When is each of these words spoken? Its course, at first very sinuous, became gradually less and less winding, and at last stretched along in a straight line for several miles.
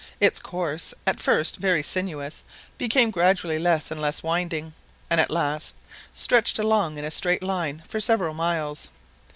Its 0.19 0.39
course, 0.39 0.95
at 1.05 1.19
first 1.19 1.57
very 1.57 1.83
sinuous, 1.83 2.43
became 2.79 3.11
gradually 3.11 3.59
less 3.59 3.91
and 3.91 4.01
less 4.01 4.23
winding, 4.23 4.73
and 5.11 5.21
at 5.21 5.29
last 5.29 5.75
stretched 6.11 6.57
along 6.57 6.97
in 6.97 7.05
a 7.05 7.11
straight 7.11 7.43
line 7.43 7.83
for 7.87 7.99
several 7.99 8.33
miles. 8.33 8.89